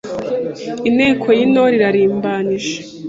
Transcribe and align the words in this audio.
Inteko 0.89 1.27
y’Intore 1.39 1.73
irarimbanije 1.77 2.73